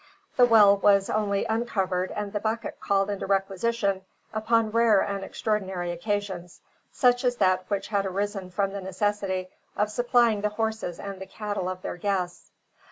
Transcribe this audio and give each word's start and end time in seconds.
The 0.35 0.47
well 0.47 0.75
was 0.77 1.11
only 1.11 1.45
uncovered 1.45 2.09
and 2.09 2.33
the 2.33 2.39
bucket 2.39 2.79
called 2.79 3.11
into 3.11 3.27
requisition, 3.27 4.03
upon 4.33 4.71
rare 4.71 4.99
and 5.01 5.23
extraordinary 5.23 5.91
occasions, 5.91 6.59
such 6.91 7.23
as 7.23 7.35
that 7.35 7.65
which 7.67 7.89
had 7.89 8.07
arisen 8.07 8.49
from 8.49 8.73
the 8.73 8.81
necessity 8.81 9.49
of 9.77 9.91
supplying 9.91 10.41
the 10.41 10.49
horses 10.49 10.97
and 10.99 11.21
cattle 11.29 11.69
of 11.69 11.83
their 11.83 11.97
guests. 11.97 12.49